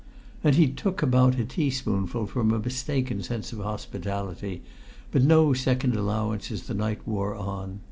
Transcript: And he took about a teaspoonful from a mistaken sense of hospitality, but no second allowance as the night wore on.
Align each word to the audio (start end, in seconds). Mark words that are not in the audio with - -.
And 0.43 0.55
he 0.55 0.67
took 0.67 1.03
about 1.03 1.37
a 1.39 1.45
teaspoonful 1.45 2.25
from 2.25 2.51
a 2.51 2.57
mistaken 2.57 3.21
sense 3.21 3.53
of 3.53 3.59
hospitality, 3.59 4.63
but 5.11 5.21
no 5.21 5.53
second 5.53 5.95
allowance 5.95 6.51
as 6.51 6.63
the 6.63 6.73
night 6.73 7.07
wore 7.07 7.35
on. 7.35 7.79